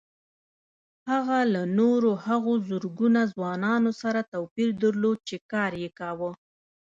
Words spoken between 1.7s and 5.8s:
نورو هغو زرګونه ځوانانو سره توپير درلود چې کار